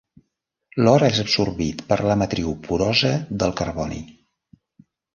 L'or 0.87 1.05
és 1.07 1.19
absorbit 1.25 1.85
per 1.93 1.99
la 2.13 2.17
matriu 2.23 2.57
porosa 2.65 3.15
del 3.45 3.57
carboni. 3.63 4.05